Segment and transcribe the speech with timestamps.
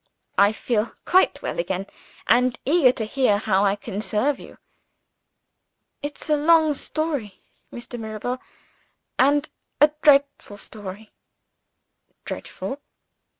[0.39, 1.85] "I feel quite well again
[2.25, 4.57] and eager to hear how I can serve you."
[6.01, 7.99] "It's a long story, Mr.
[7.99, 8.41] Mirabel
[9.19, 9.47] and
[9.79, 11.11] a dreadful story."
[12.25, 12.81] "Dreadful?"